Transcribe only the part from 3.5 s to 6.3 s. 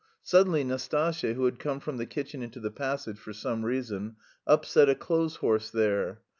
reason, upset a clothes horse there.